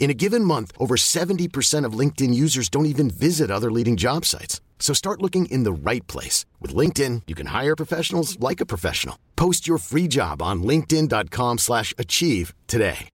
[0.00, 4.24] In a given month, over 70% of LinkedIn users don't even visit other leading job
[4.24, 4.60] sites.
[4.80, 6.46] So start looking in the right place.
[6.58, 9.16] With LinkedIn, you can hire professionals like a professional.
[9.36, 13.10] Post your free job on linkedin.com slash achieve today.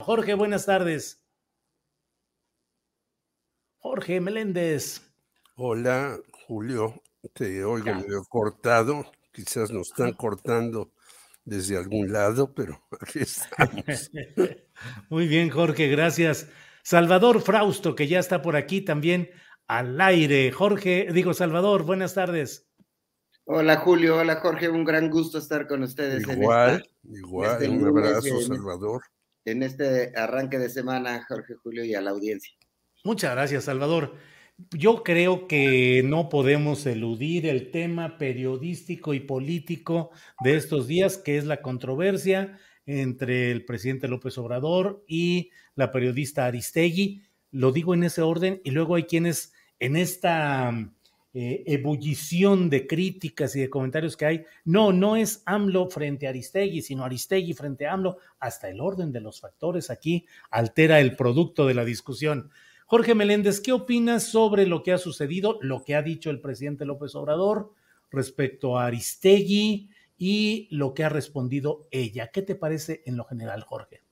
[0.00, 1.16] Jorge, buenas tardes.
[3.82, 5.00] Jorge Meléndez.
[5.56, 7.02] Hola, Julio.
[7.34, 9.04] Te oigo medio cortado.
[9.32, 10.92] Quizás nos están cortando
[11.46, 14.10] desde algún lado, pero aquí estamos.
[15.08, 16.48] Muy bien, Jorge, gracias.
[16.82, 19.30] Salvador Frausto, que ya está por aquí también
[19.66, 20.52] al aire.
[20.52, 22.68] Jorge, digo, Salvador, buenas tardes.
[23.48, 26.28] Hola Julio, hola Jorge, un gran gusto estar con ustedes.
[26.28, 29.02] Igual, igual, este un abrazo, Salvador.
[29.44, 32.52] En este arranque de semana, Jorge Julio, y a la audiencia.
[33.04, 34.16] Muchas gracias, Salvador.
[34.70, 41.36] Yo creo que no podemos eludir el tema periodístico y político de estos días, que
[41.36, 47.22] es la controversia entre el presidente López Obrador y la periodista Aristegui.
[47.50, 50.72] Lo digo en ese orden y luego hay quienes en esta
[51.34, 56.30] eh, ebullición de críticas y de comentarios que hay, no, no es AMLO frente a
[56.30, 61.14] Aristegui, sino Aristegui frente a AMLO, hasta el orden de los factores aquí altera el
[61.14, 62.50] producto de la discusión.
[62.88, 66.84] Jorge Meléndez, ¿qué opinas sobre lo que ha sucedido, lo que ha dicho el presidente
[66.84, 67.72] López Obrador
[68.12, 72.30] respecto a Aristegui y lo que ha respondido ella?
[72.32, 74.04] ¿Qué te parece en lo general, Jorge?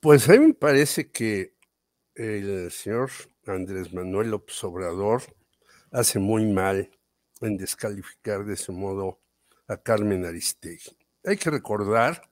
[0.00, 1.56] Pues a mí me parece que
[2.14, 3.10] el señor
[3.44, 5.22] Andrés Manuel López Obrador
[5.90, 6.90] hace muy mal
[7.42, 9.20] en descalificar de ese modo
[9.68, 10.96] a Carmen Aristegui.
[11.24, 12.22] Hay que recordar,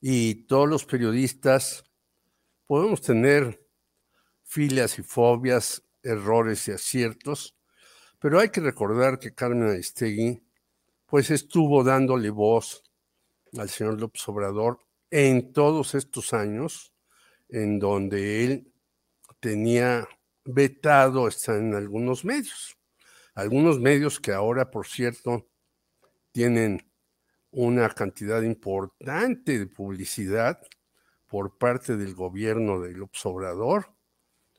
[0.00, 1.84] y todos los periodistas
[2.68, 3.61] podemos tener
[4.52, 7.56] filias y fobias, errores y aciertos,
[8.18, 10.42] pero hay que recordar que Carmen Aristegui
[11.06, 12.82] pues estuvo dándole voz
[13.56, 14.78] al señor López Obrador
[15.10, 16.92] en todos estos años
[17.48, 18.72] en donde él
[19.40, 20.06] tenía
[20.44, 22.76] vetado estar en algunos medios.
[23.34, 25.48] Algunos medios que ahora, por cierto,
[26.30, 26.92] tienen
[27.50, 30.60] una cantidad importante de publicidad
[31.26, 33.94] por parte del gobierno de López Obrador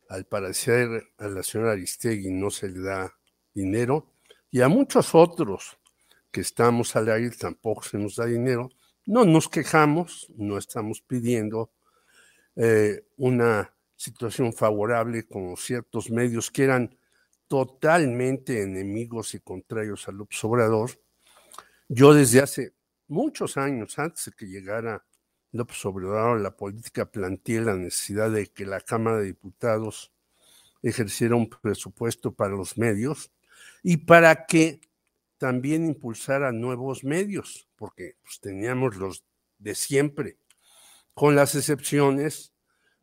[0.09, 3.17] al parecer a la señora Aristegui no se le da
[3.53, 4.13] dinero
[4.51, 5.77] y a muchos otros
[6.31, 8.69] que estamos al aire tampoco se nos da dinero.
[9.05, 11.71] No nos quejamos, no estamos pidiendo
[12.55, 16.97] eh, una situación favorable como ciertos medios que eran
[17.47, 20.91] totalmente enemigos y contrarios al Obrador.
[21.87, 22.73] Yo desde hace
[23.07, 25.05] muchos años, antes de que llegara
[25.53, 30.11] López Obrador, la política planteé la necesidad de que la Cámara de Diputados
[30.81, 33.31] ejerciera un presupuesto para los medios
[33.83, 34.81] y para que
[35.37, 39.23] también impulsara nuevos medios, porque pues, teníamos los
[39.59, 40.37] de siempre,
[41.13, 42.53] con las excepciones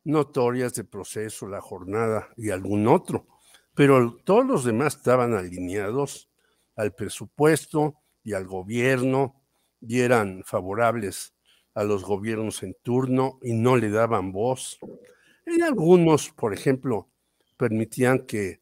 [0.02, 3.28] notorias de proceso, la jornada y algún otro,
[3.74, 6.28] pero todos los demás estaban alineados
[6.74, 7.94] al presupuesto
[8.24, 9.40] y al gobierno
[9.80, 11.32] y eran favorables
[11.74, 14.78] a los gobiernos en turno y no le daban voz.
[15.46, 17.08] Hay algunos, por ejemplo,
[17.56, 18.60] permitían que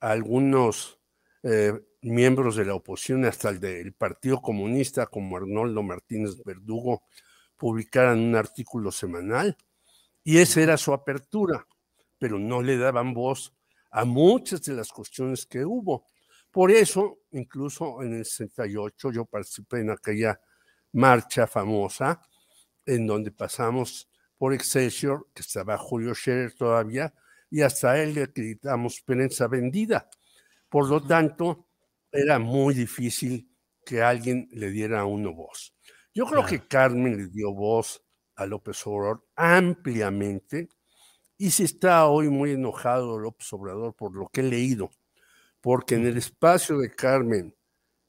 [0.00, 0.98] algunos
[1.42, 1.72] eh,
[2.02, 7.04] miembros de la oposición, hasta el del Partido Comunista, como Arnoldo Martínez Verdugo,
[7.56, 9.56] publicaran un artículo semanal.
[10.24, 11.66] Y esa era su apertura,
[12.18, 13.54] pero no le daban voz
[13.90, 16.06] a muchas de las cuestiones que hubo.
[16.50, 20.40] Por eso, incluso en el 68, yo participé en aquella
[20.92, 22.20] marcha famosa
[22.86, 27.14] en donde pasamos por Excelsior, que estaba Julio Scherer todavía,
[27.50, 30.08] y hasta él le acreditamos prensa vendida.
[30.68, 31.68] Por lo tanto,
[32.10, 33.48] era muy difícil
[33.84, 35.74] que alguien le diera a uno voz.
[36.14, 38.02] Yo creo que Carmen le dio voz
[38.36, 40.68] a López Obrador ampliamente
[41.38, 44.90] y si está hoy muy enojado López Obrador por lo que he leído,
[45.60, 47.56] porque en el espacio de Carmen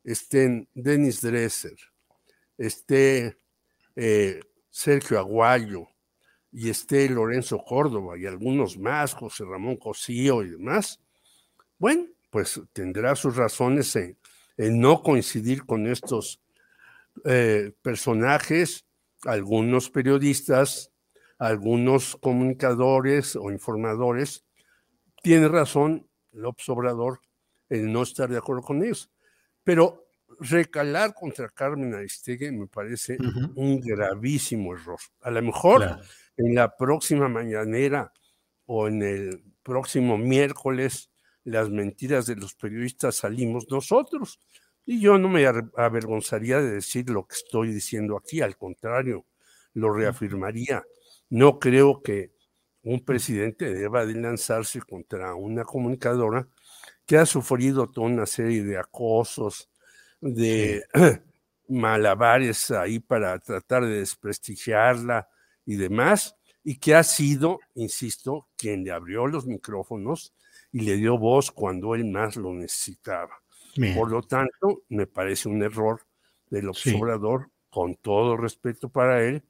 [0.03, 1.77] estén Denis Dresser,
[2.57, 3.39] esté
[3.95, 4.41] eh,
[4.73, 5.87] Sergio Aguayo
[6.51, 10.99] y esté Lorenzo Córdoba y algunos más, José Ramón Cosío y demás,
[11.77, 14.17] bueno, pues tendrá sus razones en,
[14.57, 16.41] no coincidir con estos
[17.23, 18.87] eh, personajes,
[19.25, 20.91] algunos periodistas,
[21.37, 24.43] algunos comunicadores o informadores,
[25.21, 27.21] tiene razón López Obrador
[27.69, 29.11] en no estar de acuerdo con ellos.
[29.63, 30.02] Pero
[30.43, 33.17] recalar contra Carmen Aristegui me parece
[33.55, 34.99] un gravísimo error.
[35.21, 35.99] A lo mejor
[36.37, 38.11] en la próxima mañanera
[38.65, 41.09] o en el próximo miércoles
[41.43, 44.39] las mentiras de los periodistas salimos nosotros.
[44.85, 49.25] Y yo no me avergonzaría de decir lo que estoy diciendo aquí, al contrario,
[49.73, 50.83] lo reafirmaría.
[51.29, 52.33] No creo que
[52.83, 56.49] un presidente deba de lanzarse contra una comunicadora
[57.05, 59.69] que ha sufrido toda una serie de acosos,
[60.23, 60.83] de
[61.67, 65.27] malabares ahí para tratar de desprestigiarla
[65.65, 70.33] y demás, y que ha sido, insisto, quien le abrió los micrófonos
[70.71, 73.41] y le dio voz cuando él más lo necesitaba.
[73.95, 76.01] Por lo tanto, me parece un error
[76.49, 79.43] del observador, con todo respeto para él,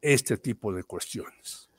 [0.00, 1.70] este tipo de cuestiones.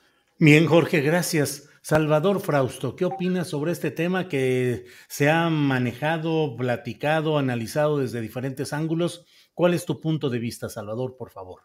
[0.46, 1.70] Bien, Jorge, gracias.
[1.82, 8.74] Salvador Frausto, ¿qué opinas sobre este tema que se ha manejado, platicado, analizado desde diferentes
[8.74, 9.26] ángulos?
[9.54, 11.62] ¿Cuál es tu punto de vista, Salvador, por favor?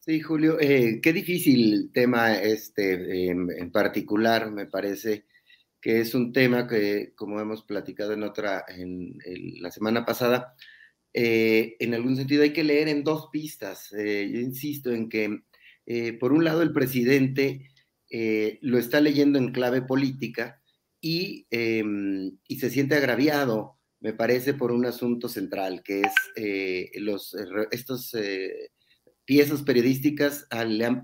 [0.00, 5.26] Sí, Julio, eh, qué difícil tema este en particular, me parece
[5.80, 9.16] que es un tema que, como hemos platicado en otra, en,
[9.60, 10.56] la semana pasada,
[11.14, 13.92] eh, en algún sentido hay que leer en dos pistas.
[13.92, 15.44] Eh, yo insisto en que,
[16.18, 17.68] por un lado, el presidente
[18.10, 20.60] eh, lo está leyendo en clave política
[21.02, 27.36] em, y, se siente agraviado, me parece, por un asunto central, que es eh, los,
[27.70, 28.70] estos eh,
[29.24, 30.46] piezas periodísticas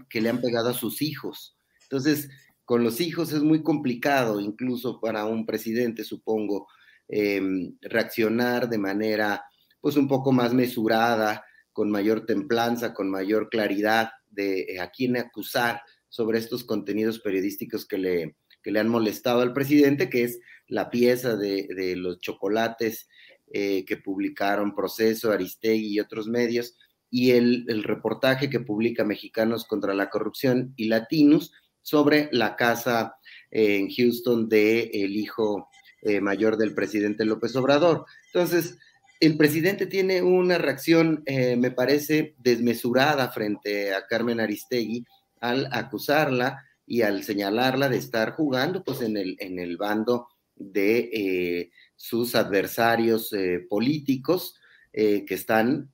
[0.09, 1.59] que le han pegado a sus hijos.
[1.83, 2.31] Entonces,
[2.65, 6.67] con los hijos es muy complicado, incluso para un presidente, supongo,
[7.09, 9.45] em, reaccionar de manera
[9.81, 15.83] pues un poco más mesurada, con mayor templanza, con mayor claridad de a quién acusar
[16.15, 20.39] sobre estos contenidos periodísticos que le, le han molestado al presidente, que es
[20.69, 23.09] la pieza de, los chocolates
[23.53, 26.77] eh, que publicaron Proceso, Aristegui y otros medios,
[27.11, 31.51] y el, reportaje que publica Mexicanos contra la Corrupción y Latinos
[31.83, 33.17] sobre la casa
[33.51, 35.69] eh, en Houston del el hijo
[36.01, 38.05] eh, mayor del presidente López Obrador.
[38.27, 38.79] Entonces,
[39.19, 45.05] el presidente tiene una reacción, me parece, desmesurada frente a Carmen Aristegui,
[45.45, 51.11] al acusarla y al señalarla de estar jugando pues en el, en el bando de
[51.13, 54.59] eh, sus adversarios eh, políticos
[54.93, 55.91] eh, que están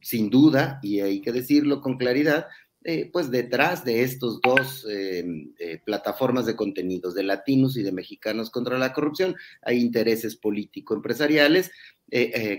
[0.00, 2.46] sin duda, y hay que decirlo con claridad,
[3.12, 4.86] pues detrás de estos dos
[5.84, 11.72] plataformas de contenidos, de latinos y de mexicanos contra la corrupción, hay intereses político-empresariales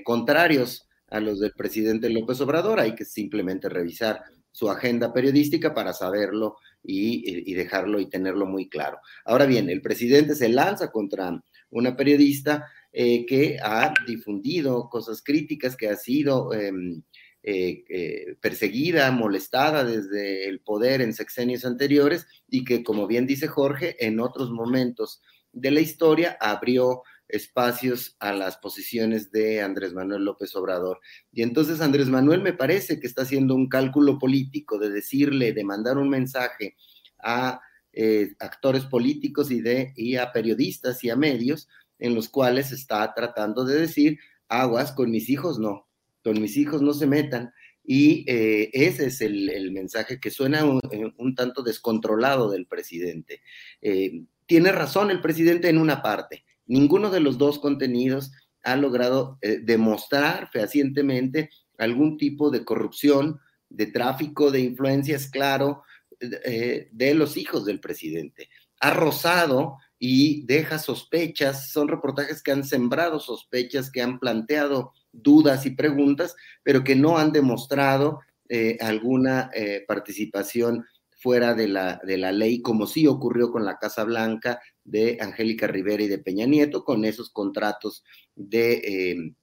[0.03, 5.93] contrarios a los del presidente López Obrador, hay que simplemente revisar su agenda periodística para
[5.93, 8.99] saberlo y, dejarlo y tenerlo muy claro.
[9.25, 15.75] Ahora bien, el presidente se lanza contra una periodista eh, que ha difundido cosas críticas,
[15.75, 17.03] que ha sido em,
[17.44, 23.47] eh, eh, perseguida, molestada desde el poder en sexenios anteriores y que, como bien dice
[23.47, 30.26] Jorge, en otros momentos de la historia abrió espacios a las posiciones de Andrés Manuel
[30.26, 31.00] López Obrador.
[31.31, 35.64] Y entonces Andrés Manuel me parece que está haciendo un cálculo político de decirle, de
[35.64, 36.76] mandar un mensaje
[37.19, 37.62] a
[37.94, 41.69] eh, actores políticos y, de, y a periodistas y a medios
[42.00, 45.88] en los cuales está tratando de decir, aguas, con mis hijos no,
[46.24, 47.54] con mis hijos no se metan.
[47.83, 53.42] Y eh, ese es el, mensaje que suena un, tanto descontrolado del presidente.
[53.81, 58.31] Eh, tiene razón el presidente en una parte Ninguno de los dos contenidos
[58.64, 61.49] ha logrado eh, demostrar fehacientemente
[61.80, 65.81] algún tipo de corrupción, de tráfico de influencias, claro,
[66.19, 68.49] eh, de los hijos del presidente.
[68.81, 75.66] Ha rozado y deja sospechas, son reportajes que han sembrado sospechas, que han planteado dudas
[75.66, 79.49] y preguntas, pero que no han demostrado eh, alguna
[79.88, 80.85] participación
[81.18, 85.67] fuera de la, de la ley, como sí ocurrió con la Casa Blanca de Angélica
[85.67, 88.03] Rivera y de Peña Nieto, con esos contratos
[88.35, 89.35] de, em,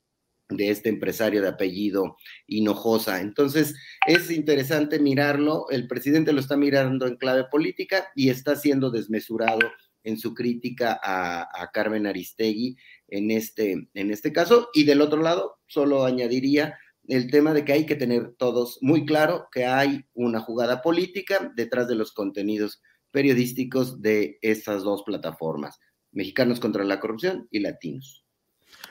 [0.48, 3.20] de este empresario de apellido Hinojosa.
[3.20, 3.74] Entonces,
[4.06, 9.60] es interesante mirarlo, el presidente lo está mirando en clave política y está siendo desmesurado
[10.04, 12.76] en su crítica a, Carmen Aristegui
[13.08, 14.68] en este, en este caso.
[14.72, 19.04] Y del otro lado, solo añadiría el tema de que hay que tener todos muy
[19.04, 22.82] claro que hay una jugada política detrás de los contenidos
[23.16, 25.80] periodísticos de estas dos plataformas,
[26.12, 28.26] Mexicanos contra la Corrupción y Latinos.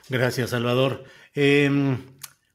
[0.09, 1.03] Gracias, Salvador.
[1.35, 1.99] Em,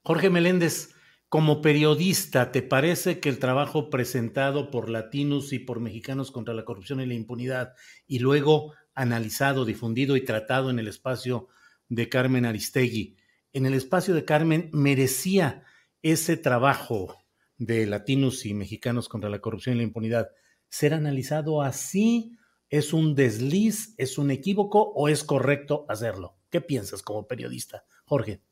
[0.03, 0.97] Jorge Meléndez,
[1.29, 6.65] como periodista, ¿te parece que el trabajo presentado por Latinos y por Mexicanos contra la
[6.65, 7.75] Corrupción y la Impunidad
[8.09, 11.47] y luego analizado, difundido y tratado en el espacio
[11.89, 13.17] de Carmen Aristegui,
[13.53, 15.63] en el espacio de Carmen merecía
[16.03, 17.17] ese trabajo
[17.59, 20.31] de Latinos y Mexicanos contra la Corrupción y la Impunidad
[20.71, 22.39] ser analizado así?
[22.71, 26.39] ¿Es un desliz, es un equívoco o es correcto hacerlo?
[26.49, 28.43] ¿Qué piensas como periodista, Jorge?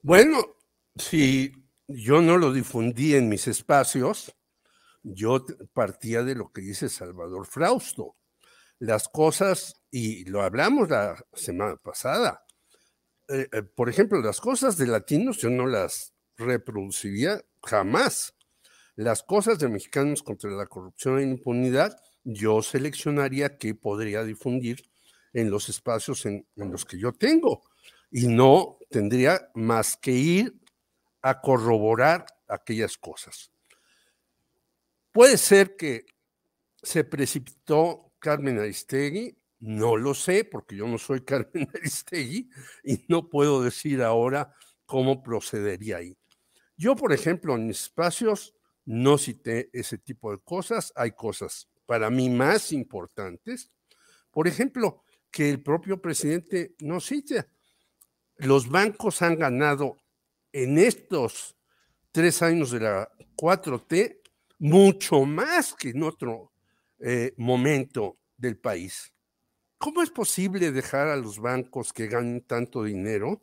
[0.00, 0.38] Bueno,
[0.96, 1.52] si
[1.86, 4.34] yo no lo difundí en mis espacios,
[5.02, 8.16] yo partía de lo que dice Salvador Frausto.
[8.78, 12.44] Las cosas, y lo hablamos la semana pasada,
[13.28, 18.34] eh, eh, por ejemplo, las cosas de latinos yo no las reproduciría jamás.
[18.94, 24.82] Las cosas de mexicanos contra la corrupción e impunidad, yo seleccionaría qué podría difundir
[25.32, 27.62] en los espacios en los que yo tengo.
[28.10, 30.60] Y no tendría más que ir
[31.22, 33.50] a corroborar aquellas cosas.
[35.12, 36.06] Puede ser que
[36.82, 42.50] se precipitó Carmen Aristegui, no lo sé porque yo no soy Carmen Aristegui
[42.84, 44.54] y no puedo decir ahora
[44.86, 46.16] cómo procedería ahí.
[46.76, 52.10] Yo, por ejemplo, en mis espacios no cité ese tipo de cosas, hay cosas para
[52.10, 53.70] mí más importantes.
[54.30, 57.46] Por ejemplo, que el propio presidente no cite.
[58.36, 59.96] Los bancos han ganado
[60.52, 61.56] en estos
[62.10, 64.20] tres años de la 4T
[64.58, 66.52] mucho más que en otro
[66.98, 69.12] eh, momento del país.
[69.78, 73.42] ¿Cómo es posible dejar a los bancos que ganen tanto dinero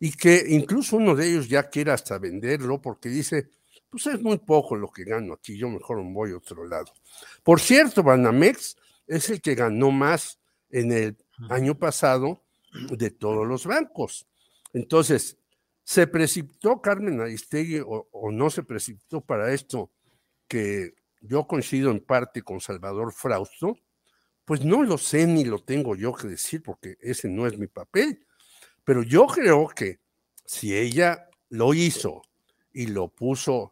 [0.00, 3.50] y que incluso uno de ellos ya quiera hasta venderlo porque dice,
[3.92, 6.92] pues es muy poco lo que gano aquí, yo mejor me voy a otro lado.
[7.44, 11.16] Por cierto, Banamex es el que ganó más en el
[11.50, 14.26] año pasado de todos los bancos.
[14.72, 15.36] Entonces,
[15.84, 19.90] ¿Se precipitó Carmen Aristegui o, no se precipitó para esto
[20.46, 23.76] que yo coincido en parte con Salvador Frausto?
[24.44, 27.66] Pues no lo sé ni lo tengo yo que decir porque ese no es mi
[27.66, 28.24] papel.
[28.84, 30.00] Pero yo creo que
[30.44, 32.22] si ella lo hizo
[32.72, 33.71] y lo puso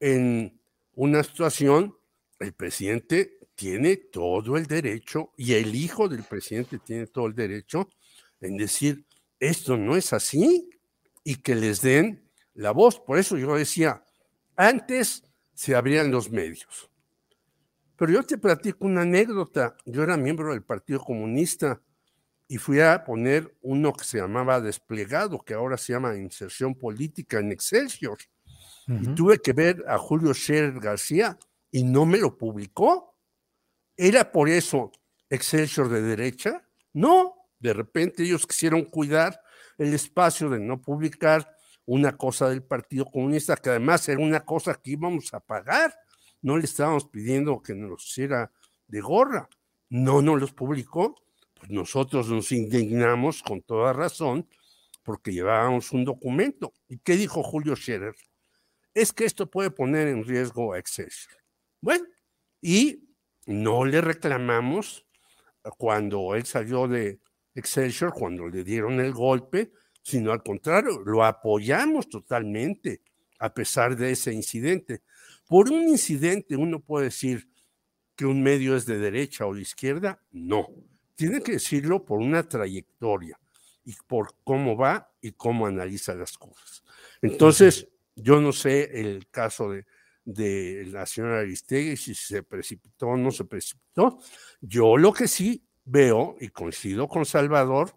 [0.00, 0.60] en
[0.94, 1.94] una situación,
[2.38, 7.88] el presidente tiene todo el derecho y el hijo del presidente tiene todo el derecho
[8.40, 9.04] en decir,
[9.38, 10.70] esto no es así,
[11.24, 13.00] y que les den la voz.
[13.00, 14.04] Por eso yo decía,
[14.56, 15.22] antes
[15.54, 16.90] se abrían los medios.
[17.96, 19.76] Pero yo te platico una anécdota.
[19.84, 21.82] Yo era miembro del Partido Comunista
[22.48, 27.38] y fui a poner uno que se llamaba Desplegado, que ahora se llama Inserción Política
[27.38, 28.18] en Excelsior.
[28.90, 31.38] Y tuve que ver a Julio Scherer García
[31.70, 33.16] y no me lo publicó.
[33.96, 34.90] ¿Era por eso
[35.28, 36.66] Excelsior de derecha?
[36.92, 39.40] No, de repente ellos quisieron cuidar
[39.78, 41.56] el espacio de no publicar
[41.86, 45.94] una cosa del Partido Comunista, que además era una cosa que íbamos a pagar.
[46.42, 48.50] No le estábamos pidiendo que nos hiciera
[48.88, 49.48] de gorra.
[49.88, 51.14] No nos los publicó.
[51.54, 54.48] Pues nosotros nos indignamos con toda razón
[55.04, 56.72] porque llevábamos un documento.
[56.88, 58.14] ¿Y qué dijo Julio Scherer?
[58.94, 61.36] Es que esto puede poner en riesgo a Excelsior.
[61.80, 62.04] Bueno,
[62.60, 63.08] y
[63.46, 65.06] no le reclamamos
[65.78, 67.20] cuando él salió de,
[67.54, 73.02] Excelsior cuando le dieron el golpe, sino al contrario, lo apoyamos totalmente
[73.38, 75.02] a pesar de ese incidente.
[75.46, 77.48] Por un incidente uno puede decir
[78.14, 80.68] que un medio es de derecha o de izquierda, no.
[81.16, 83.38] Tiene que decirlo por una trayectoria
[83.84, 86.84] y por cómo va y cómo analiza las cosas.
[87.20, 89.84] Entonces, yo no sé el caso de,
[90.86, 94.18] la señora Aristegui, si se precipitó o no se precipitó.
[94.60, 97.96] Yo lo que sí veo, y coincido con Salvador,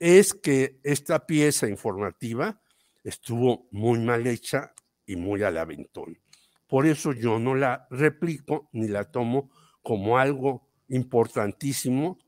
[0.00, 2.60] es que esta pieza informativa
[3.04, 4.74] estuvo muy mal hecha
[5.06, 6.18] y muy al aventón.
[6.66, 9.50] Por eso yo no la replico ni la tomo
[9.82, 12.18] como algo importantísimo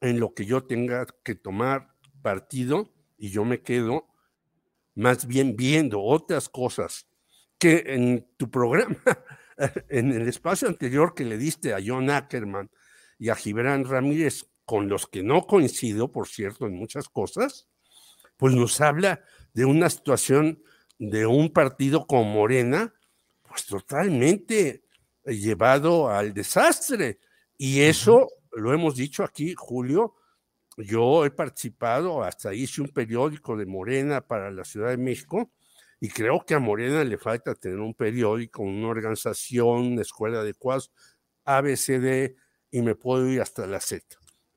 [0.00, 4.06] en lo que yo tenga que tomar partido y yo me quedo
[4.98, 7.06] más bien viendo otras cosas
[7.56, 8.96] que en tu programa,
[9.88, 12.68] en el espacio anterior que le diste a John Ackerman
[13.16, 17.68] y a Gibran Ramírez, con los que no coincido, por cierto, en muchas cosas,
[18.36, 19.22] pues nos habla
[19.54, 20.62] de una situación
[20.98, 22.92] de un partido como Morena,
[23.48, 24.82] pues totalmente
[25.24, 27.20] llevado al desastre.
[27.56, 30.16] Y eso lo hemos dicho aquí, Julio.
[30.80, 35.50] Yo he participado, hasta hice un periódico de Morena para la Ciudad de México,
[36.00, 40.82] y creo que a Morena le falta tener un periódico, una organización, una escuela adecuada,
[41.44, 42.36] ABCD,
[42.70, 44.04] y me puedo ir hasta la Z.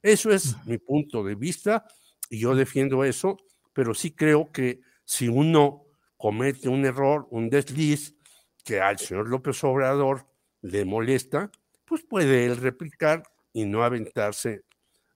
[0.04, 1.86] Eso es mi punto de vista,
[2.30, 3.38] y yo defiendo eso,
[3.74, 5.86] pero sí creo que si uno
[6.18, 8.16] comete un error, un desliz,
[8.64, 10.28] que al señor López Obrador
[10.62, 11.50] le molesta,
[11.84, 13.24] pues puede él replicar
[13.54, 14.66] y no aventarse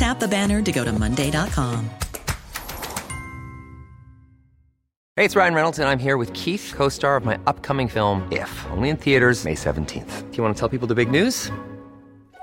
[0.00, 1.90] Tap the banner to go to Monday.com.
[5.16, 8.26] Hey, it's Ryan Reynolds, and I'm here with Keith, co star of my upcoming film,
[8.32, 10.30] If, only in theaters, May 17th.
[10.30, 11.52] Do you want to tell people the big news?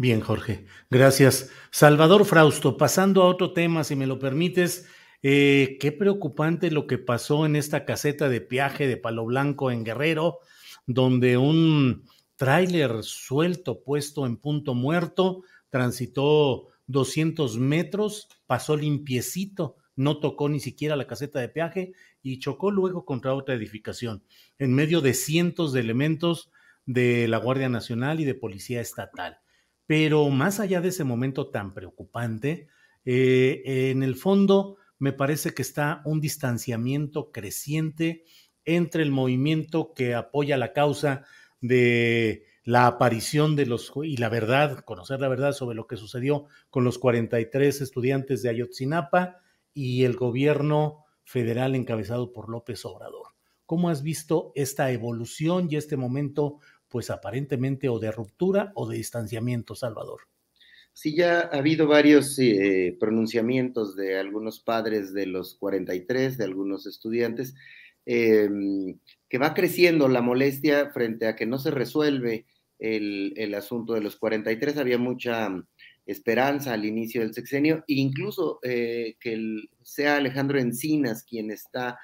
[0.00, 0.64] Bien, Jorge.
[0.88, 1.50] Gracias.
[1.70, 4.88] Salvador Frausto, pasando a otro tema, si me lo permites,
[5.22, 9.84] eh, qué preocupante lo que pasó en esta caseta de peaje de Palo Blanco en
[9.84, 10.38] Guerrero,
[10.86, 20.48] donde un tráiler suelto puesto en punto muerto transitó 200 metros, pasó limpiecito, no tocó
[20.48, 21.92] ni siquiera la caseta de peaje
[22.22, 24.24] y chocó luego contra otra edificación,
[24.58, 26.50] en medio de cientos de elementos
[26.86, 29.40] de la Guardia Nacional y de Policía Estatal.
[29.90, 32.68] Pero más allá de ese momento tan preocupante,
[33.04, 38.22] eh, en el fondo me parece que está un distanciamiento creciente
[38.64, 41.24] entre el movimiento que apoya la causa
[41.60, 46.46] de la aparición de los y la verdad, conocer la verdad sobre lo que sucedió
[46.70, 49.40] con los 43 estudiantes de Ayotzinapa
[49.74, 53.26] y el gobierno federal encabezado por López Obrador.
[53.66, 56.58] ¿Cómo has visto esta evolución y este momento
[56.90, 60.22] pues aparentemente o de ruptura o de distanciamiento, Salvador.
[60.92, 66.86] Sí, ya ha habido varios eh, pronunciamientos de algunos padres de los 43, de algunos
[66.86, 67.54] estudiantes,
[68.04, 68.98] em,
[69.28, 72.46] que va creciendo la molestia frente a que no se resuelve
[72.78, 74.76] el, asunto de los 43.
[74.78, 75.48] Había mucha
[76.06, 79.38] esperanza al inicio del sexenio, e incluso eh, que
[79.82, 81.98] sea Alejandro Encinas quien está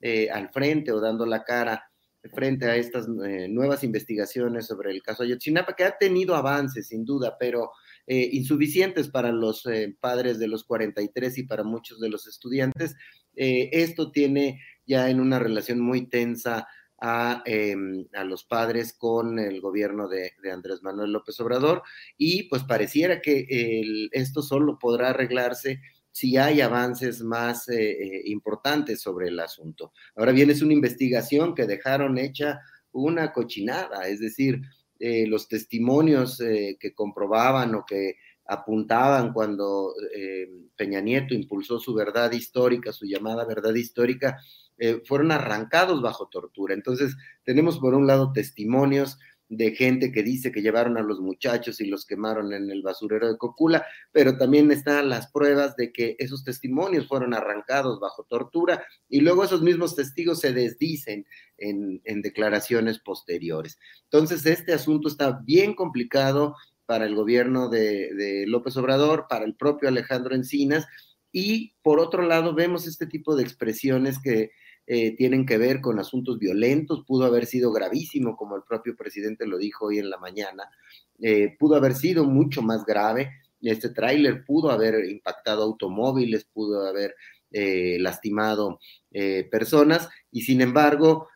[0.00, 1.91] eh, al frente o dando la cara
[2.30, 7.04] frente a estas eh, nuevas investigaciones sobre el caso Ayotzinapa, que ha tenido avances, sin
[7.04, 7.70] duda, pero
[8.06, 12.94] eh, insuficientes para los eh, padres de los 43 y para muchos de los estudiantes.
[13.34, 16.68] esto tiene ya en una relación muy tensa
[17.00, 21.82] a, em, a, los padres con el gobierno de, de, Andrés Manuel López Obrador
[22.16, 25.80] y pues pareciera que el, esto solo podrá arreglarse
[26.12, 29.92] si hay avances más eh, eh, importantes sobre el asunto.
[30.14, 32.60] Ahora bien, es una investigación que dejaron hecha
[32.92, 34.60] una cochinada, es decir,
[35.00, 39.94] eh, los testimonios que comprobaban o que apuntaban cuando
[40.76, 44.38] Peña Nieto impulsó su verdad histórica, su llamada verdad histórica,
[45.04, 46.74] fueron arrancados bajo tortura.
[46.74, 49.18] Entonces, tenemos por un lado testimonios
[49.54, 53.30] de gente que dice que llevaron a los muchachos y los quemaron en el basurero
[53.30, 58.82] de Cocula, pero también están las pruebas de que esos testimonios fueron arrancados bajo tortura
[59.10, 61.26] y luego esos mismos testigos se desdicen
[61.58, 63.78] en, declaraciones posteriores.
[64.04, 69.90] Entonces, este asunto está bien complicado para el gobierno de, López Obrador, para el propio
[69.90, 70.86] Alejandro Encinas,
[71.30, 74.50] y por otro lado vemos este tipo de expresiones que
[74.84, 79.46] eh, tienen que ver con asuntos violentos, pudo haber sido gravísimo, como el propio presidente
[79.46, 80.64] lo dijo hoy en la mañana,
[81.20, 87.14] eh, pudo haber sido mucho más grave, este tráiler pudo haber impactado automóviles, pudo haber
[87.52, 88.80] eh, lastimado
[89.50, 91.28] personas, y sin embargo,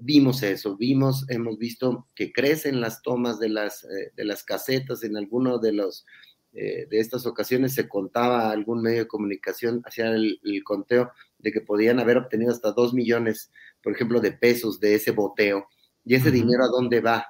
[0.00, 5.16] vimos eso, vimos, hemos visto que crecen las tomas de las, de las casetas en
[5.16, 6.04] alguno de los
[6.50, 12.00] de estas ocasiones se contaba algún medio de comunicación, hacía el, conteo de que podían
[12.00, 13.50] haber obtenido hasta dos millones,
[13.82, 15.66] por ejemplo, de pesos de ese boteo
[16.04, 17.26] ¿Y ese dinero a dónde va?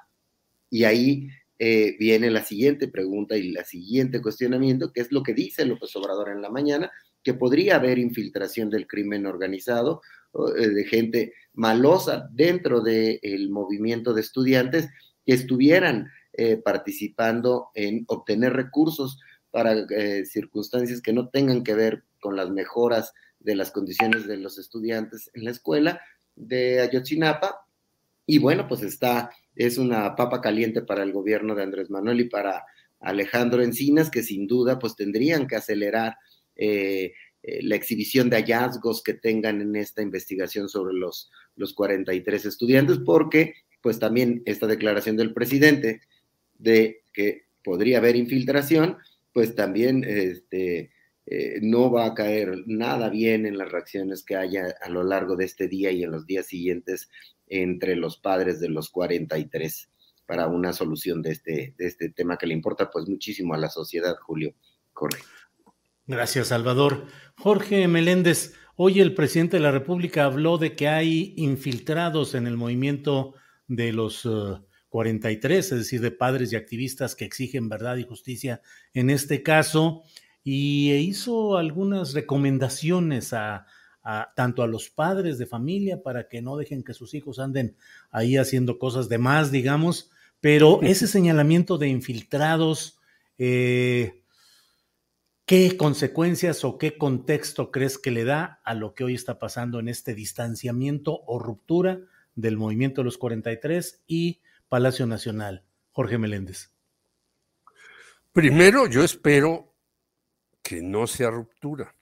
[0.69, 5.33] Y ahí eh, viene la siguiente pregunta y la siguiente cuestionamiento, que es lo que
[5.33, 6.91] dice López Obrador en la mañana,
[7.23, 10.01] que podría haber infiltración del crimen organizado,
[10.57, 14.89] eh, de gente malosa dentro del movimiento de estudiantes
[15.25, 19.19] que estuvieran eh, participando en obtener recursos
[19.51, 19.85] para
[20.25, 23.13] circunstancias que no tengan que ver con las mejoras
[23.43, 26.01] de las condiciones de los estudiantes en la escuela
[26.35, 27.67] de Ayotzinapa.
[28.25, 32.29] Y bueno, pues está, es una papa caliente para el gobierno de Andrés Manuel y
[32.29, 32.63] para
[32.99, 36.15] Alejandro Encinas, que sin duda pues tendrían que acelerar
[36.55, 42.45] eh, eh, la exhibición de hallazgos que tengan en esta investigación sobre los, los 43
[42.45, 46.01] estudiantes, porque pues también esta declaración del presidente
[46.57, 48.97] de que podría haber infiltración,
[49.33, 50.91] pues también este,
[51.25, 55.35] eh, no va a caer nada bien en las reacciones que haya a lo largo
[55.35, 57.09] de este día y en los días siguientes
[57.47, 59.89] entre los padres de los 43
[60.25, 63.69] para una solución de este, de este tema que le importa pues muchísimo a la
[63.69, 64.53] sociedad, Julio.
[64.91, 65.19] Corre.
[66.05, 67.07] Gracias, Salvador.
[67.37, 72.57] Jorge Meléndez, hoy el presidente de la República habló de que hay infiltrados en el
[72.57, 73.35] movimiento
[73.67, 74.27] de los
[74.89, 78.61] 43, eh, es decir, de padres y activistas que exigen verdad y justicia
[78.93, 80.03] en este caso
[80.43, 83.65] y hizo algunas recomendaciones a,
[84.35, 87.77] tanto a los padres de familia para que no dejen que sus hijos anden
[88.11, 92.99] ahí haciendo cosas de más, digamos, pero ese señalamiento de infiltrados,
[93.37, 94.21] eh,
[95.45, 99.79] ¿qué consecuencias o qué contexto crees que le da a lo que hoy está pasando
[99.79, 102.01] en este distanciamiento o ruptura
[102.35, 105.63] del movimiento de los 43 y Palacio Nacional?
[105.93, 106.71] Jorge Meléndez.
[108.33, 109.72] Primero, yo espero
[110.63, 111.93] que no sea ruptura,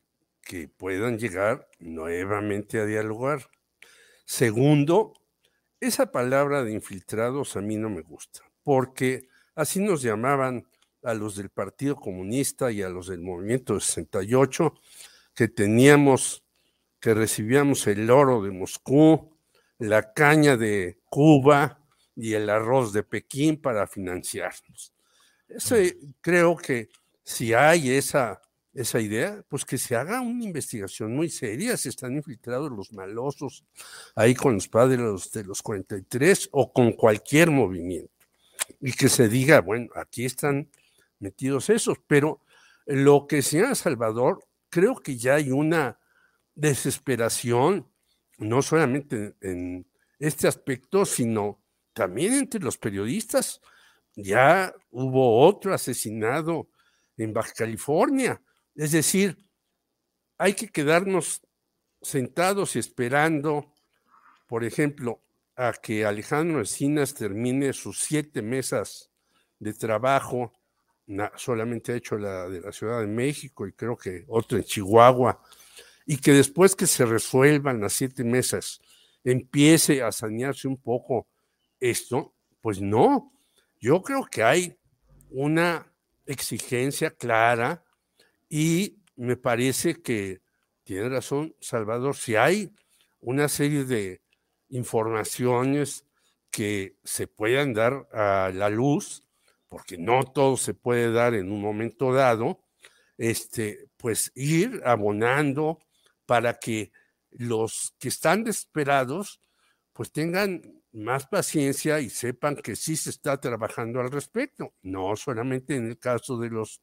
[0.42, 3.50] que puedan llegar nuevamente a dialogar.
[4.24, 5.14] Segundo,
[5.80, 10.68] esa palabra de infiltrados a mí no me gusta, porque así nos llamaban
[11.04, 14.76] a los del Partido Comunista y a los del Movimiento 68,
[15.34, 16.44] que teníamos,
[17.00, 19.36] que recibíamos el oro de Moscú,
[19.80, 21.80] la caña de Cuba
[22.16, 24.94] y el arroz de Pekín para financiarnos.
[25.48, 26.90] Ese, creo que
[27.24, 28.40] si hay esa
[28.74, 33.66] esa idea, pues que se haga una investigación muy seria, si están infiltrados los malosos
[34.16, 38.14] ahí con los padres de los 43 o con cualquier movimiento.
[38.80, 40.70] Y que se diga, bueno, aquí están
[41.20, 42.40] metidos esos, pero
[42.86, 46.00] lo que señala Salvador, creo que ya hay una
[46.56, 47.88] desesperación,
[48.38, 49.86] no solamente en
[50.18, 51.60] este aspecto, sino
[51.94, 53.62] también entre los periodistas.
[54.16, 56.70] Ya hubo otro asesinado
[57.18, 58.42] en Baja California
[58.76, 59.38] es decir,
[60.38, 61.42] hay que quedarnos
[62.02, 63.74] sentados y esperando,
[64.48, 65.22] por ejemplo,
[65.56, 69.12] a que Alejandro Encinas termine sus siete mesas
[69.60, 70.54] de trabajo,
[71.36, 75.42] solamente ha hecho la de la Ciudad de México y creo que otro en Chihuahua,
[76.06, 78.82] y que después que se resuelvan las siete mesas
[79.24, 81.28] empiece a sanearse un poco
[81.80, 83.32] esto, pues no,
[83.80, 84.78] yo creo que hay
[85.30, 85.92] una
[86.26, 87.84] exigencia clara
[88.54, 90.42] y me parece que
[90.84, 92.70] tiene razón Salvador, si hay
[93.22, 94.22] una serie de
[94.68, 96.06] informaciones
[96.50, 99.26] que se puedan dar a la luz,
[99.70, 102.60] porque no todo se puede dar en un momento dado,
[103.18, 105.80] este, pues ir abonando
[106.26, 106.92] para que
[107.30, 109.40] los que están desesperados
[109.94, 115.76] pues tengan más paciencia y sepan que sí se está trabajando al respecto, no solamente
[115.76, 116.82] en el caso de los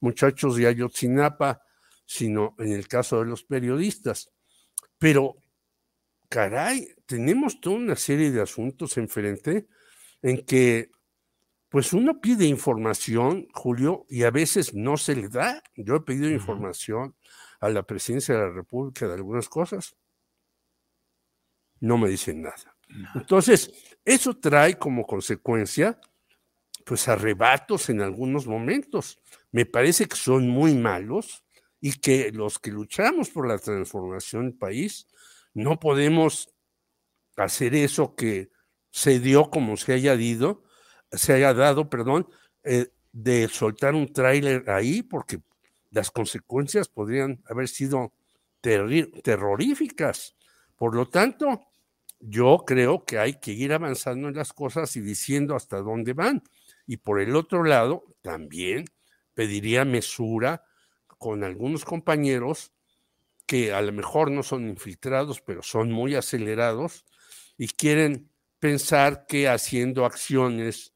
[0.00, 1.62] muchachos de Ayotzinapa,
[2.06, 4.32] sino en el caso de los periodistas.
[4.98, 5.36] Pero,
[6.28, 9.68] caray, tenemos toda una serie de asuntos enfrente
[10.22, 10.90] en que,
[11.68, 15.62] pues uno pide información, Julio, y a veces no se le da.
[15.76, 17.16] Yo he pedido información
[17.60, 19.96] a la presidencia de la República de algunas cosas.
[21.80, 22.73] No me dicen nada.
[23.14, 23.70] Entonces,
[24.04, 25.98] eso trae como consecuencia,
[26.84, 29.18] pues, arrebatos en algunos momentos
[29.54, 31.44] me parece que son muy malos
[31.80, 35.06] y que los que luchamos por la transformación del país
[35.54, 36.52] no podemos
[37.36, 38.50] hacer eso que
[38.90, 40.64] se dio como se haya dado,
[41.12, 42.26] se haya dado, perdón,
[42.64, 45.40] eh, de soltar un tráiler ahí, porque
[45.90, 48.12] las consecuencias podrían haber sido
[48.60, 50.34] terroríficas.
[50.74, 51.60] Por lo tanto,
[52.26, 56.42] yo creo que hay que ir avanzando en las cosas y diciendo hasta dónde van.
[56.86, 58.86] Y por el otro lado, también
[59.34, 60.64] pediría mesura
[61.18, 62.72] con algunos compañeros
[63.46, 67.04] que a lo mejor no son infiltrados, pero son muy acelerados
[67.58, 70.94] y quieren pensar que haciendo acciones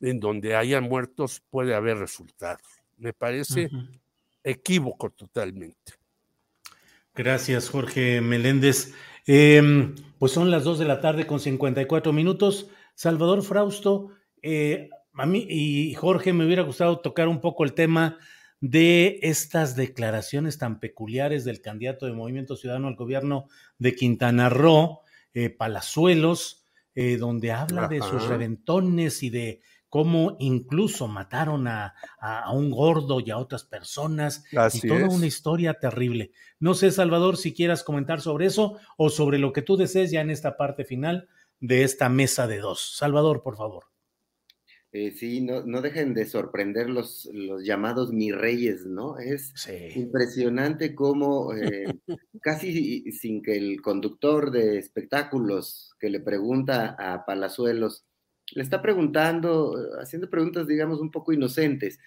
[0.00, 2.66] en donde haya muertos puede haber resultados.
[2.96, 3.70] Me parece
[4.42, 5.94] equívoco totalmente.
[7.14, 8.94] Gracias, Jorge Meléndez.
[9.26, 12.68] Em, pues son las 2 de la tarde con 54 minutos.
[12.94, 14.08] Salvador Frausto,
[14.42, 18.18] eh, a mí y Jorge me hubiera gustado tocar un poco el tema
[18.60, 23.46] de estas declaraciones tan peculiares del candidato de Movimiento Ciudadano al gobierno
[23.78, 25.00] de Quintana Roo,
[25.34, 31.92] eh, Palazuelos, eh, donde habla de sus reventones y de cómo incluso mataron a,
[32.50, 36.30] un gordo y a otras personas y toda una historia terrible.
[36.58, 40.22] No sé, Salvador, si quieras comentar sobre eso o sobre lo que tú desees ya
[40.22, 41.28] en esta parte final
[41.60, 42.96] de esta mesa de dos.
[42.96, 43.84] Salvador, por favor.
[44.92, 49.18] Eh, sí, no, no, dejen de sorprender los, los llamados mi reyes, ¿no?
[49.18, 49.52] Es
[49.94, 51.84] impresionante cómo eh,
[52.40, 58.06] casi sin que el conductor de espectáculos que le pregunta a Palazuelos
[58.54, 61.98] le está preguntando, haciendo preguntas, digamos, un poco inocentes.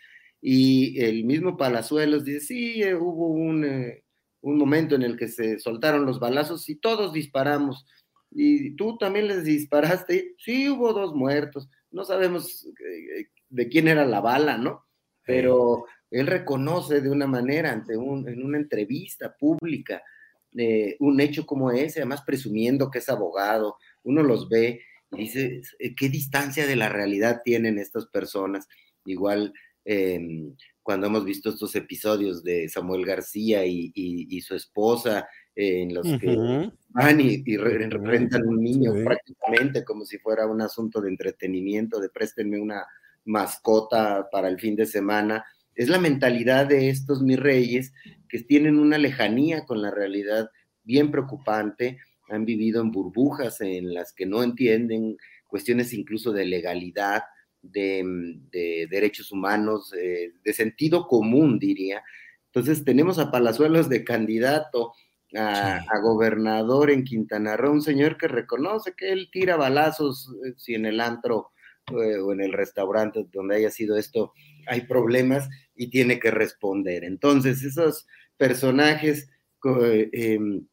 [0.41, 4.03] Y el mismo Palazuelos dice, sí, eh, hubo un, eh,
[4.41, 7.85] un, momento en el que se soltaron los balazos y todos disparamos.
[8.31, 10.35] Y tú también les disparaste.
[10.37, 11.69] Sí, hubo dos muertos.
[11.89, 14.85] No sabemos eh, de quién era la bala, ¿no?
[15.25, 20.03] Pero él reconoce de una manera ante un, en una entrevista pública
[20.99, 23.75] un hecho como ese, además presumiendo que es abogado.
[24.03, 24.81] Uno los ve
[25.15, 28.67] dices, eh, ¿qué distancia de la realidad tienen estas personas?
[29.05, 36.05] Igual em, cuando hemos visto estos episodios de Samuel García y, su esposa, en los
[36.19, 41.99] que van y, y a un niño prácticamente como si fuera un asunto de entretenimiento,
[41.99, 42.85] de préstenme una
[43.25, 45.43] mascota para el fin de semana.
[45.73, 47.93] Es la mentalidad de estos mis reyes
[48.29, 50.49] que tienen una lejanía con la realidad
[50.83, 51.97] bien preocupante
[52.29, 57.23] han vivido en burbujas en las que no entienden cuestiones incluso de legalidad,
[57.61, 58.49] de, mm,
[58.89, 62.03] derechos humanos, eh, de sentido común, diría.
[62.47, 64.93] Entonces tenemos a Palazuelos de candidato
[65.37, 70.75] a, gobernador en Quintana Roo, un señor que reconoce que él tira balazos eh, si
[70.75, 71.51] en el antro
[71.91, 74.33] eh, o en el restaurante donde haya sido esto
[74.67, 77.03] hay problemas y tiene que responder.
[77.03, 78.07] Entonces esos
[78.37, 79.29] personajes
[80.11, 80.65] em,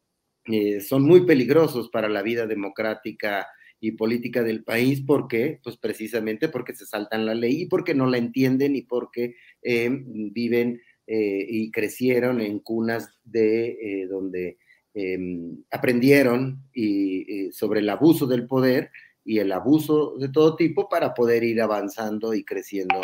[0.47, 3.47] eh, son muy peligrosos para la vida democrática
[3.79, 5.01] y política del país.
[5.01, 5.61] ¿Por qué?
[5.63, 9.91] Pues precisamente porque se saltan la ley y porque no la entienden y porque eh,
[9.91, 14.59] viven eh, y crecieron en cunas de donde
[14.95, 18.91] em, aprendieron y, sobre el abuso del poder
[19.25, 23.01] y el abuso de todo tipo para poder ir avanzando y creciendo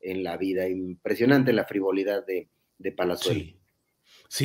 [0.00, 0.68] en la vida.
[0.68, 3.44] Impresionante la frivolidad de, de Palazuelos.
[3.44, 3.61] Sí,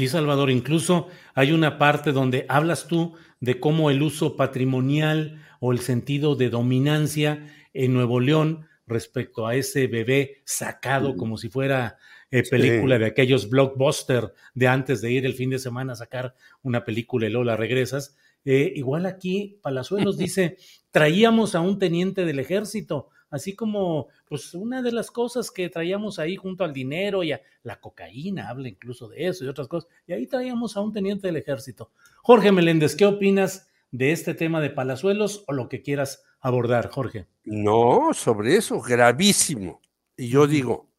[0.09, 5.79] Salvador, incluso hay una parte donde hablas tú de cómo el uso patrimonial o el
[5.79, 11.97] sentido de dominancia en Nuevo León respecto a ese bebé sacado como si fuera
[12.31, 16.35] eh, película de aquellos blockbuster de antes de ir el fin de semana a sacar
[16.63, 18.17] una película y Lola regresas.
[18.43, 20.57] Eh, igual aquí Palazuelos dice,
[20.91, 26.19] traíamos a un teniente del ejército así como pues una de las cosas que traíamos
[26.19, 29.89] ahí junto al dinero y a la cocaína, habla incluso de eso y otras cosas,
[30.05, 31.91] y ahí traíamos a un teniente del ejército.
[32.21, 37.27] Jorge Meléndez, ¿qué opinas de este tema de Palazuelos o lo que quieras abordar, Jorge?
[37.43, 39.81] No, sobre eso, gravísimo.
[40.15, 40.89] Y yo digo,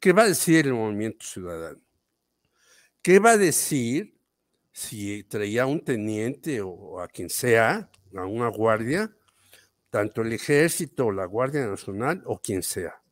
[0.00, 1.80] ¿qué va a decir el movimiento ciudadano?
[3.02, 4.18] ¿Qué va a decir
[4.72, 9.12] si traía a un teniente o a quien sea, a una guardia,
[9.90, 13.02] tanto el ejército, la Guardia Nacional o quien sea.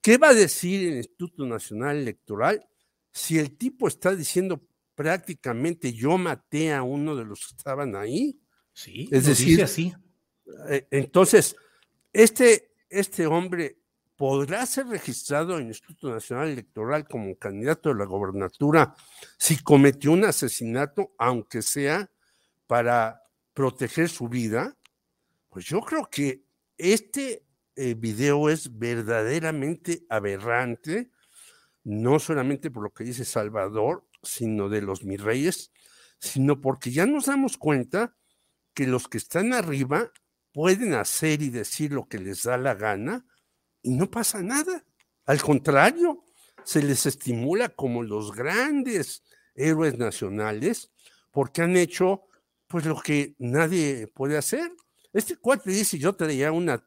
[0.00, 2.66] ¿Qué va a decir el Instituto Nacional Electoral
[3.10, 8.40] si el tipo está diciendo prácticamente yo maté a uno de los que estaban ahí?
[8.72, 9.94] Sí, es decir, dice así.
[10.68, 11.56] Eh, entonces,
[12.12, 13.78] este, este hombre
[14.16, 18.94] podrá ser registrado en el Instituto Nacional Electoral como candidato de la gobernatura
[19.38, 22.10] si cometió un asesinato, aunque sea
[22.66, 23.22] para
[23.54, 24.76] proteger su vida.
[25.48, 26.44] Pues yo creo que
[26.76, 27.44] este
[27.76, 31.10] eh, video es verdaderamente aberrante,
[31.84, 35.72] no solamente por lo que dice Salvador, sino de los mis reyes,
[36.20, 38.16] sino porque ya nos damos cuenta
[38.74, 40.12] que los que están arriba
[40.52, 43.24] pueden hacer y decir lo que les da la gana
[43.82, 44.84] y no pasa nada.
[45.24, 46.24] Al contrario,
[46.64, 49.22] se les estimula como los grandes
[49.54, 50.90] héroes nacionales
[51.30, 52.24] porque han hecho
[52.66, 54.70] pues lo que nadie puede hacer.
[55.12, 56.82] Este cuate dice, yo traía una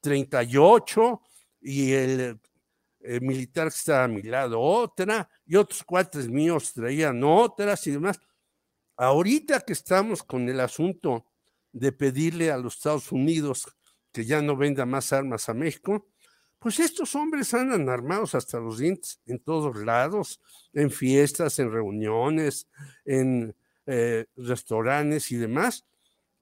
[0.00, 1.20] 38
[1.60, 2.40] y el,
[3.20, 8.20] militar que estaba a mi lado otra y otros cuates míos traían otras y demás.
[8.96, 11.26] Ahorita que estamos con el asunto
[11.72, 13.66] de pedirle a los Estados Unidos
[14.12, 16.08] que ya no venda más armas a México,
[16.58, 20.40] pues estos hombres andan armados hasta los dientes en todos lados,
[20.72, 22.66] en fiestas, en reuniones,
[23.04, 23.54] en
[23.86, 25.84] eh, restaurantes y demás,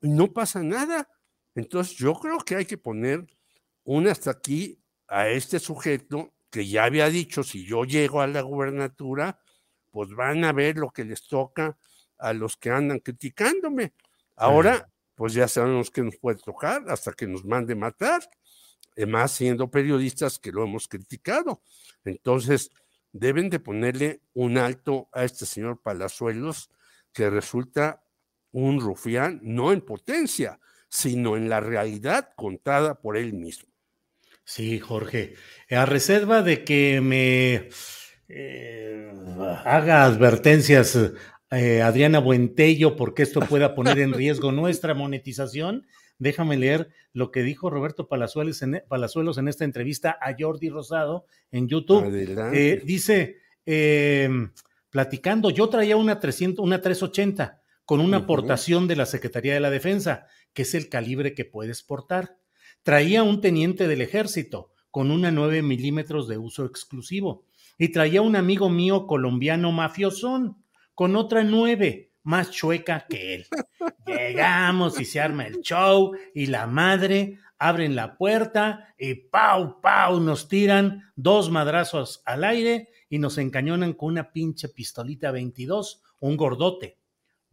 [0.05, 1.09] no pasa nada.
[1.55, 3.27] Entonces yo creo que hay que poner
[3.85, 8.43] un hasta aquí a este sujeto que ya había dicho, si yo llego a la
[8.43, 9.41] gubernatura,
[9.91, 11.77] pues van a ver lo que les toca
[12.19, 13.93] a los que andan criticándome.
[14.37, 18.29] Ahora, pues ya sabemos que nos puede tocar hasta que nos mande matar,
[19.09, 21.63] más siendo periodistas que lo hemos criticado.
[22.05, 22.71] Entonces,
[23.13, 26.71] deben de ponerle un alto a este señor Palazuelos,
[27.13, 28.04] que resulta
[28.55, 33.69] un rufián, no en potencia, sino en la realidad contada por él mismo.
[34.45, 35.35] Sí, Jorge,
[35.71, 37.69] a reserva de que me
[38.29, 39.13] eh,
[39.65, 40.97] haga advertencias
[41.51, 45.87] eh, Adriana Buentello porque esto pueda poner en riesgo nuestra monetización,
[46.19, 51.27] déjame leer lo que dijo Roberto Palazuelos en, Palazuelos en esta entrevista a Jordi Rosado
[51.51, 52.09] en YouTube.
[52.53, 53.39] Eh, dice,
[54.91, 59.71] platicando, yo traía una, 300, una 380 con una aportación de la Secretaría de la
[59.71, 62.39] Defensa, que es el calibre que puedes portar.
[62.83, 67.47] Traía un teniente del ejército con una 9 milímetros de uso exclusivo.
[67.79, 73.47] Y traía un amigo mío colombiano mafiosón con otra 9 más chueca que él.
[74.07, 80.21] Llegamos y se arma el show y la madre abren la puerta y pau, pau,
[80.21, 86.37] nos tiran dos madrazos al aire y nos encañonan con una pinche pistolita 22, un
[86.37, 86.99] gordote.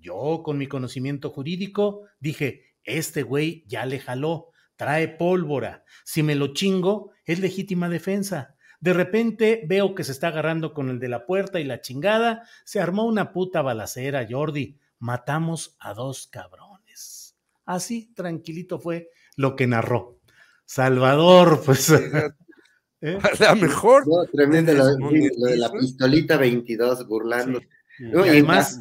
[0.02, 5.86] Yo, con mi conocimiento jurídico, dije, este güey ya le jaló, trae pólvora.
[6.04, 8.56] Si me lo chingo, es legítima defensa.
[8.80, 12.48] De repente veo que se está agarrando con el de la puerta y la chingada.
[12.66, 14.80] Se armó una puta balacera, Jordi.
[14.98, 17.38] Matamos a dos cabrones.
[17.66, 20.20] Así, tranquilito fue lo que narró.
[20.66, 21.92] Salvador, pues.
[21.92, 23.20] ¿eh?
[23.22, 24.04] A lo mejor.
[24.32, 27.62] tremendo lo, de la pistolita 22 burlando.
[28.00, 28.80] y además,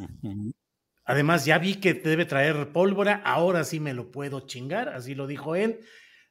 [1.10, 5.26] Además, ya vi que debe traer pólvora, ahora sí me lo puedo chingar, así lo
[5.26, 5.80] dijo él.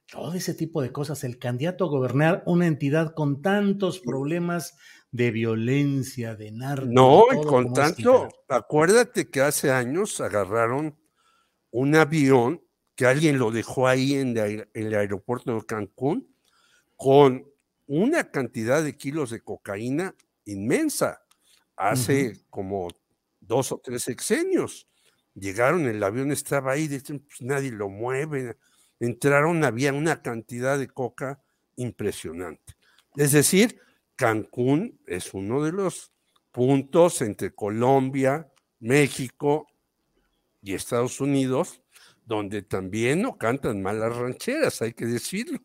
[0.09, 1.25] Todo ese tipo de cosas.
[1.25, 4.77] El candidato a gobernar una entidad con tantos problemas
[5.11, 6.87] de violencia, de narco.
[6.87, 10.97] No, y con tanto, acuérdate que hace años agarraron
[11.71, 12.63] un avión
[12.95, 16.33] que alguien lo dejó ahí en, el aeropuerto de Cancún
[16.95, 17.45] con
[17.85, 20.15] una cantidad de kilos de cocaína
[20.45, 21.21] inmensa.
[21.75, 22.87] Hace como
[23.49, 24.87] dos o tres sexenios.
[25.33, 28.57] Llegaron, el avión estaba ahí, pues nadie lo mueve.
[28.99, 31.41] Entraron, había una cantidad de coca
[31.75, 32.75] impresionante.
[33.17, 33.79] Es decir,
[34.15, 36.13] Cancún es uno de los
[36.51, 39.67] puntos entre Colombia, México
[40.61, 41.81] y Estados Unidos,
[42.25, 45.59] donde también no cantan malas rancheras, hay que decirlo.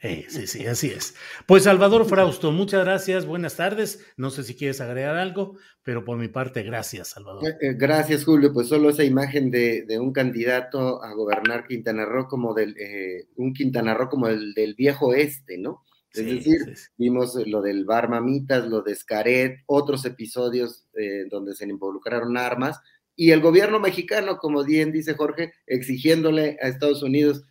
[0.00, 1.14] Eh, sí, sí, así es.
[1.46, 4.04] Pues Salvador Frausto, muchas gracias, buenas tardes.
[4.16, 7.46] No sé si quieres agregar algo, pero por mi parte, gracias, Salvador.
[7.46, 8.52] Eh, eh, gracias, Julio.
[8.52, 12.76] Pues solo esa imagen de, un candidato a gobernar Quintana Roo como del,
[13.36, 15.84] un Quintana Roo como el del viejo este, ¿no?
[16.12, 20.86] Es decir, vimos lo del Bar Mamitas, lo de Scaret, otros episodios
[21.28, 22.80] donde se involucraron armas,
[23.16, 27.44] y el gobierno mexicano, como bien dice Jorge, exigiéndole a Estados Unidos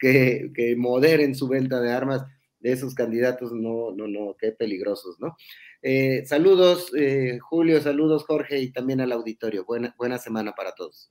[0.00, 2.24] que, moderen su venta de armas
[2.58, 5.36] de esos candidatos, no, no, no, qué peligrosos, ¿no?
[5.82, 9.64] Eh, saludos, eh, Julio, saludos, Jorge, y también al auditorio.
[9.64, 11.10] Buena, buena semana para todos.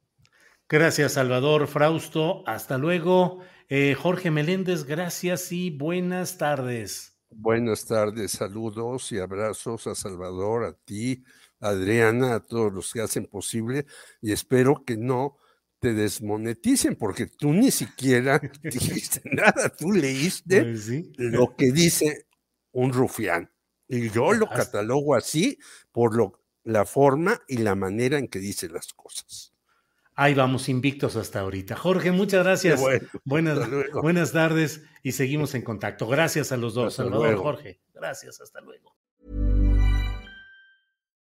[0.68, 2.44] Gracias, Salvador Frausto.
[2.46, 3.40] Hasta luego.
[3.70, 7.20] Eh, Jorge Meléndez, gracias y buenas tardes.
[7.32, 11.24] Buenas tardes, saludos y abrazos a Salvador, a ti,
[11.60, 13.86] Adriana, a todos los que hacen posible
[14.22, 15.38] y espero que no
[15.80, 22.28] te desmoneticen, porque tú ni siquiera dijiste nada, tú leíste pues lo que dice
[22.72, 23.52] un rufián.
[23.88, 25.58] Y yo lo catalogo así
[25.92, 29.54] por lo, la forma y la manera en que dice las cosas.
[30.14, 31.76] Ahí vamos invictos hasta ahorita.
[31.76, 32.82] Jorge, muchas gracias.
[33.24, 33.58] buenas,
[33.94, 36.08] buenas tardes y seguimos en contacto.
[36.08, 37.80] Gracias a los dos, Salvador, Jorge.
[37.94, 38.96] Gracias, hasta luego.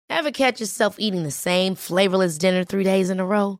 [0.09, 3.59] Ever catch yourself eating the same flavorless dinner three days in a row?